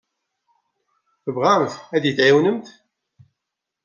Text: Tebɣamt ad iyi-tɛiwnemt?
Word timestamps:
Tebɣamt 1.23 1.73
ad 1.95 2.03
iyi-tɛiwnemt? 2.05 2.67